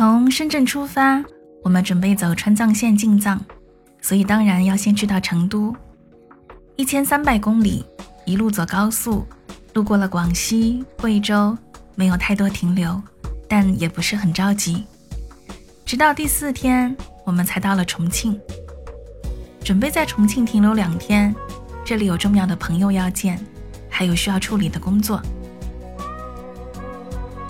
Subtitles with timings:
[0.00, 1.22] 从深圳出发，
[1.62, 3.38] 我们准备走川藏线进藏，
[4.00, 5.76] 所以当然要先去到成都。
[6.76, 7.84] 一千三百公里，
[8.24, 9.26] 一路走高速，
[9.74, 11.54] 路过了广西、贵州，
[11.96, 12.98] 没有太多停留，
[13.46, 14.86] 但也不是很着急。
[15.84, 16.96] 直到第四天，
[17.26, 18.40] 我们才到了重庆，
[19.62, 21.34] 准备在重庆停留两天。
[21.84, 23.38] 这里有重要的朋友要见，
[23.90, 25.20] 还有需要处理的工作。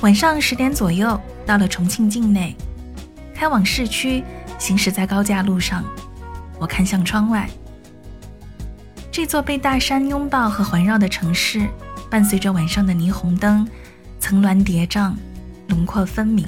[0.00, 1.20] 晚上十点左右。
[1.48, 2.54] 到了重庆境内，
[3.34, 4.22] 开往市区，
[4.58, 5.82] 行驶在高架路上，
[6.58, 7.48] 我看向窗外，
[9.10, 11.66] 这座被大山拥抱和环绕的城市，
[12.10, 13.66] 伴随着晚上的霓虹灯，
[14.20, 15.14] 层峦叠嶂，
[15.68, 16.46] 轮廓分明。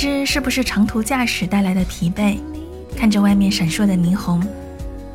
[0.00, 2.38] 知是不是长途驾驶带来的疲惫，
[2.96, 4.40] 看着外面闪烁的霓虹，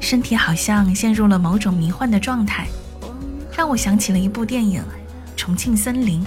[0.01, 2.67] 身体好像陷入了某种迷幻的状态，
[3.55, 4.81] 让我想起了一部电影
[5.37, 6.21] 《重庆森林》。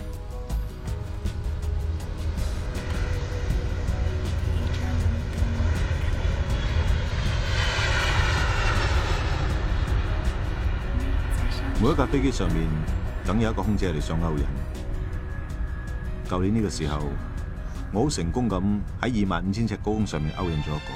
[11.79, 12.67] 每一架飞机上面，
[13.27, 14.47] 梗有一个空姐嚟想勾人。
[16.31, 17.03] 旧年呢个时候。
[17.93, 18.63] 我好成功咁
[19.01, 20.93] 喺二万五千尺高空上面勾引咗一个。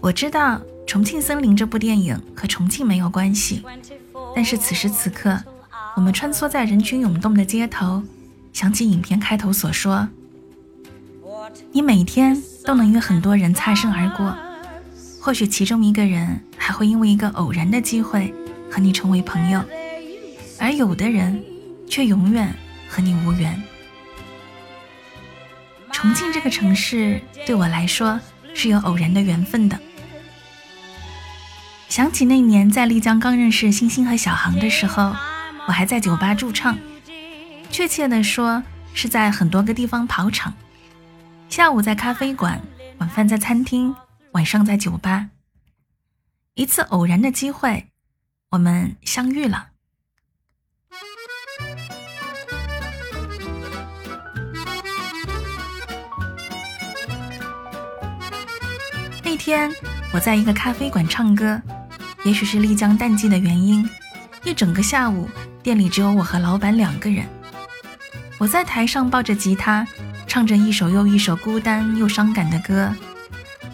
[0.00, 3.62] 我知道《重庆森林》这部电影和重庆没有关系，
[4.34, 5.38] 但是此时此刻，
[5.96, 8.02] 我们穿梭在人群涌动的街头。
[8.56, 10.08] 想起影片开头所说
[11.72, 14.34] ：“你每天都能与很多人擦身而过，
[15.20, 18.32] 或许其中一个人还会因为一个偶然的机会
[18.70, 19.62] 和你成为朋友，
[20.58, 21.44] 而有的人
[21.86, 22.50] 却永远
[22.88, 23.62] 和你无缘。”
[25.92, 28.18] 重庆这个城市对我来说
[28.54, 29.78] 是有偶然的缘分的。
[31.90, 35.14] 想起那年在丽江刚认识星星和小航的时候，
[35.68, 36.74] 我还在酒吧驻唱。
[37.76, 38.62] 确切的说，
[38.94, 40.54] 是在很多个地方跑场，
[41.50, 42.58] 下午在咖啡馆，
[42.96, 43.94] 晚饭在餐厅，
[44.32, 45.28] 晚上在酒吧。
[46.54, 47.88] 一次偶然的机会，
[48.48, 49.66] 我们相遇了。
[59.22, 59.70] 那天
[60.14, 61.60] 我在一个咖啡馆唱歌，
[62.24, 63.86] 也许是丽江淡季的原因，
[64.44, 65.28] 一整个下午
[65.62, 67.35] 店里只有我和老板两个人。
[68.38, 69.86] 我在台上抱着吉他，
[70.26, 72.94] 唱着一首又一首孤单又伤感的歌，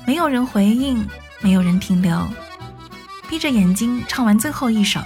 [0.06, 1.05] 没有人回应，
[1.41, 2.28] 没有人停留。
[3.28, 5.01] 闭着眼睛唱完最后一首，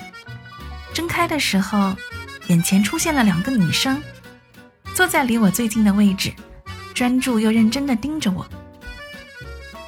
[0.93, 1.97] 睁开的时候，
[2.49, 4.03] 眼前出现了两个女生，
[4.95, 6.34] 坐在离我最近的位置，
[6.93, 8.47] 专注又认真地盯着我。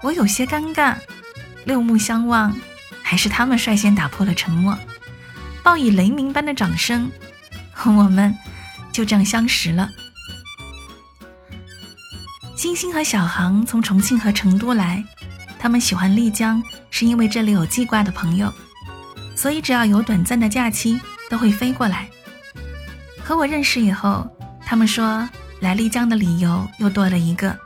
[0.03, 0.95] 我有些尴尬，
[1.67, 2.57] 六目相望，
[3.03, 4.78] 还是他们率先打破了沉默，
[5.62, 7.11] 报以雷鸣般的掌声。
[7.84, 8.34] 我们。
[8.98, 9.88] 就这样相识了。
[12.56, 15.04] 星星和小航从重庆和成都来，
[15.56, 16.60] 他们喜欢丽江，
[16.91, 18.53] 是因为这里有记挂的朋友，
[19.36, 21.00] 所以只要有短暂的假期
[21.31, 22.09] 都会飞过来。
[23.22, 24.28] 和我认识以后，
[24.66, 25.28] 他们说
[25.60, 27.56] 来丽江的理由又多了一个。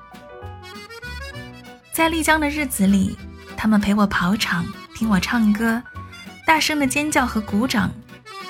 [1.94, 3.16] 在丽江的日子里，
[3.56, 5.82] 他们陪我跑场，听我唱歌，
[6.46, 7.90] 大声的尖叫和鼓掌，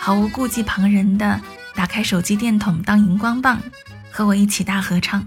[0.00, 1.40] 毫无顾忌旁人的。
[1.74, 3.60] 打开手机电筒当荧光棒，
[4.10, 5.26] 和我一起大合唱。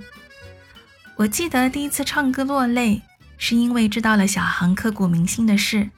[1.16, 3.02] 我记得第一次唱歌落泪，
[3.38, 5.90] 是因为知道了小航刻骨铭心的事，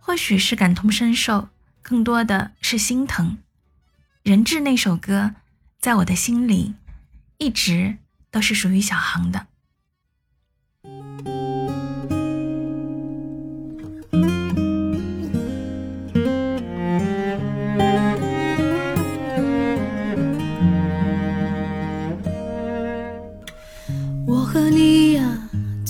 [0.00, 1.48] 或许是感同身受，
[1.82, 3.38] 更多的是心疼。
[4.22, 5.34] 人质那首歌，
[5.80, 6.74] 在我的心里，
[7.38, 7.98] 一直
[8.30, 9.46] 都是属于小航的。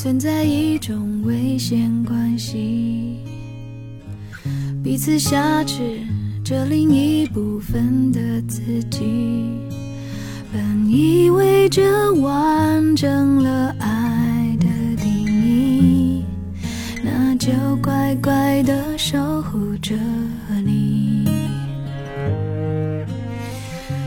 [0.08, 3.18] 存在一种危险关系
[4.82, 6.00] 彼此挟持
[6.42, 8.18] 着另一部分的
[8.48, 9.60] 自己
[10.50, 14.66] 本以为这完整了爱的
[14.96, 16.24] 定义
[17.04, 17.52] 那就
[17.82, 19.94] 乖乖的守护着
[20.64, 21.26] 你。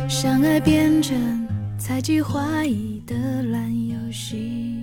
[0.09, 1.15] 相爱变成
[1.77, 4.80] 猜忌怀疑的烂游戏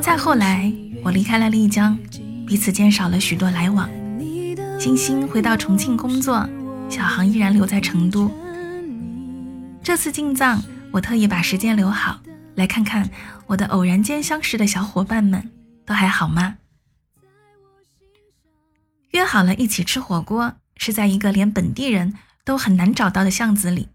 [0.00, 0.72] 再后来，
[1.02, 1.98] 我离开了丽江，
[2.46, 3.88] 彼此间少了许多来往。
[4.78, 6.48] 星星回到重庆工作，
[6.88, 8.30] 小航依然留在成都。
[9.82, 10.62] 这次进藏，
[10.92, 12.20] 我特意把时间留好，
[12.54, 13.10] 来看看
[13.46, 15.50] 我的偶然间相识的小伙伴们
[15.84, 16.56] 都还好吗？
[19.10, 20.54] 约好了一起吃火锅。
[20.78, 22.12] 是在一个连本地人
[22.44, 23.88] 都很难找到的巷子里。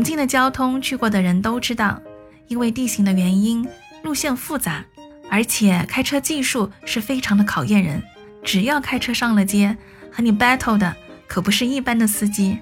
[0.00, 2.00] 重庆的交通去过的人都知道，
[2.48, 3.68] 因为地形的原因，
[4.02, 4.82] 路线复杂，
[5.28, 8.02] 而且开车技术是非常的考验人。
[8.42, 9.76] 只要开车上了街，
[10.10, 10.96] 和你 battle 的
[11.28, 12.58] 可不是一般的司机，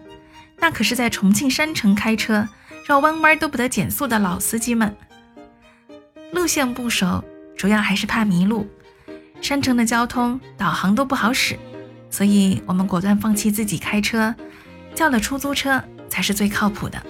[0.58, 2.48] 那可是在重庆山城开车
[2.84, 4.92] 绕弯弯都不得减速的老司机们。
[6.32, 7.22] 路线不熟，
[7.56, 8.66] 主要还是怕迷路。
[9.40, 11.56] 山城的交通导航都不好使，
[12.10, 14.34] 所以我们果断放弃自己开车，
[14.92, 17.00] 叫了出租车才是最靠谱的。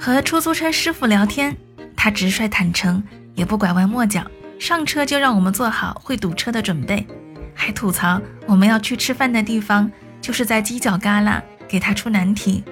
[0.00, 1.54] 和出租车师傅聊天，
[1.94, 3.04] 他直率坦诚，
[3.34, 4.24] 也不拐弯抹角，
[4.58, 7.06] 上车就让我们做好会堵车的准备，
[7.54, 12.64] 还吐槽我们要去吃饭的地方就是在犄角旮旯，给他出难题。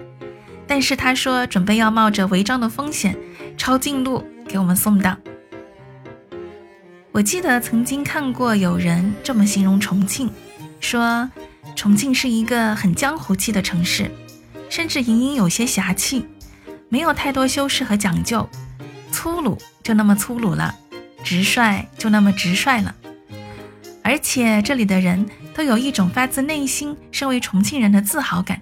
[0.67, 3.15] 但是他说准备要冒着违章的风险，
[3.59, 5.15] 抄近路给我们送到。
[7.13, 10.31] 我记得曾经看过有人这么形容重庆，
[10.81, 11.29] 说
[11.77, 14.11] 重庆是一个很江湖气的城市，
[14.71, 16.25] 甚至隐隐有些侠气，
[16.89, 18.49] 没有太多修饰和讲究，
[19.11, 20.75] 粗鲁就那么粗鲁了，
[21.23, 22.95] 直率就那么直率了。
[24.03, 28.61] 而且这里的人都有一种发自内心身为重庆人的自豪感，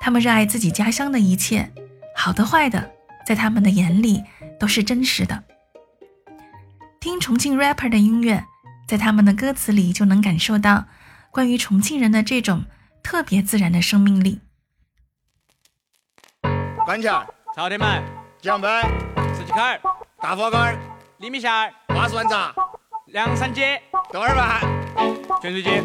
[0.00, 1.70] 他们热爱自己家乡的一切，
[2.16, 2.90] 好的坏的，
[3.26, 4.22] 在他们的眼里
[4.58, 5.44] 都是真实的。
[7.00, 8.42] 听重庆 rapper 的音乐，
[8.88, 10.86] 在他们的歌词里就能感受到
[11.30, 12.64] 关于重庆人的这种
[13.02, 14.40] 特别自然的生命力。
[16.86, 17.20] 关桥、
[17.56, 18.00] 朝天门、
[18.40, 18.68] 江北、
[19.36, 19.76] 十几坎、
[20.22, 20.56] 大佛沟、
[21.16, 21.50] 李米线、
[21.88, 22.54] 八十万闸、
[23.06, 24.60] 凉山街、豆儿饭、
[25.42, 25.82] 泉水街。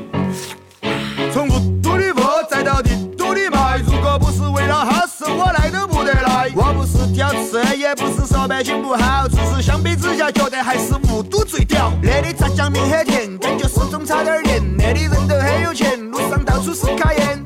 [1.34, 6.52] 从雾都的货再到帝都的卖，如果不是为了好事，我来都不得来。
[6.56, 11.92] 我不是挑刺，也不是说百姓不好，只是相比之下，觉得还是雾都最屌。
[12.04, 14.78] 那里炸酱面很甜，感觉始终差点盐。
[14.78, 17.41] 那里人都很有钱，路上到处是卡宴，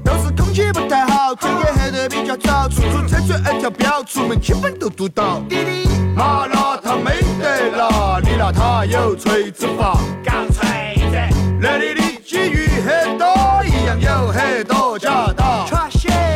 [2.35, 2.69] 黑得比较早。
[2.69, 5.39] 出租车转二条标，出门基本都堵到。
[5.47, 9.97] 滴滴，麻辣烫没得辣，你那它有锤子法。
[10.23, 11.17] 搞锤子，
[11.59, 13.25] 那里的鲫鱼很多。
[13.65, 15.65] 一样有很多假打，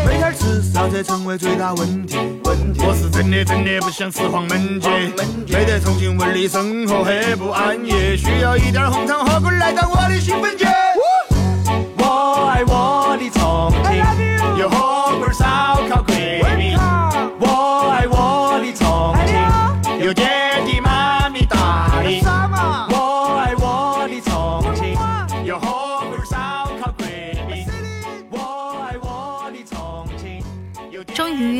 [0.06, 2.18] 没天吃烧才成为最大问题。
[2.82, 4.90] 我是真的真的不想吃黄焖鸡，
[5.54, 10.66] 没得重庆味的生活很不安逸，需要一点红糖火锅来当我的兴奋剂。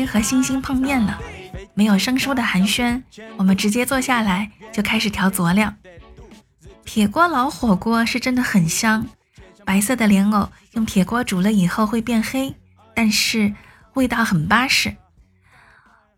[0.06, 1.18] 和星星碰面了，
[1.74, 3.02] 没有生疏的寒暄，
[3.36, 5.74] 我们直接坐下来就开始调佐料。
[6.84, 9.06] 铁锅老火锅是真的很香，
[9.64, 12.54] 白色的莲藕用铁锅煮了以后会变黑，
[12.94, 13.54] 但是
[13.94, 14.96] 味道很巴适。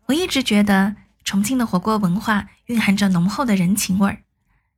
[0.07, 4.19] 我一直觉得重庆的火锅文化蕴含着浓厚的人情味儿。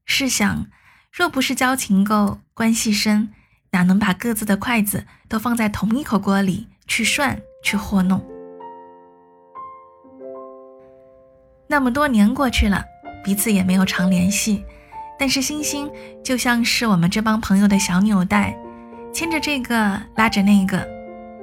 [0.05, 0.67] 试想，
[1.11, 3.29] 若不是交情够、关系深，
[3.71, 8.34] 哪能把各自的筷子都放在同一口锅里去涮、去和弄？
[11.67, 12.83] 那么多年过去了，
[13.23, 14.63] 彼此也没有常联系，
[15.17, 15.89] 但是星星
[16.23, 18.55] 就像是我们这帮朋友的小纽带，
[19.11, 20.87] 牵着这个拉着那个，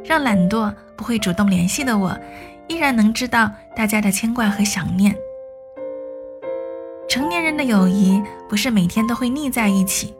[0.04, 2.16] 让懒惰不会主动联系的我，
[2.68, 5.14] 依然能知道大家的牵挂和想念。
[7.08, 10.14] 成年人的友谊不是每天都会腻在一起，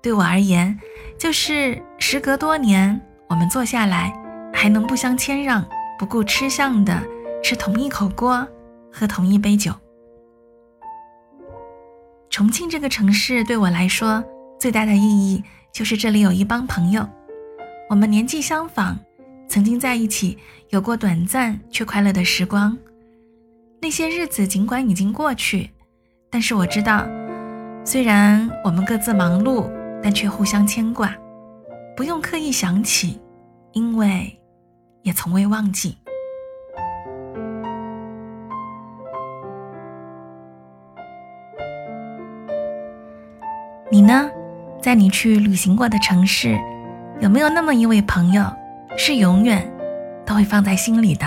[0.00, 0.78] 对我而言，
[1.18, 4.12] 就是时隔多年，我们坐下来
[4.52, 5.64] 还能不相谦让、
[5.98, 7.00] 不顾吃相的
[7.42, 8.48] 吃同一口锅。
[8.96, 9.74] 喝同一杯酒。
[12.30, 14.22] 重庆这个城市对我来说
[14.58, 17.04] 最大的意义就是这里有一帮朋友，
[17.90, 18.96] 我们年纪相仿，
[19.48, 22.78] 曾经在一起有过短暂却快乐的时光。
[23.82, 25.68] 那些日子尽管已经过去，
[26.30, 27.04] 但是我知道，
[27.84, 29.68] 虽然我们各自忙碌，
[30.00, 31.12] 但却互相牵挂，
[31.96, 33.20] 不用刻意想起，
[33.72, 34.40] 因为
[35.02, 35.98] 也从未忘记。
[43.94, 44.28] 你呢？
[44.82, 46.58] 在你去旅行过的城市，
[47.20, 48.44] 有没有那么一位朋友，
[48.98, 49.64] 是永远
[50.26, 51.24] 都会放在心里的？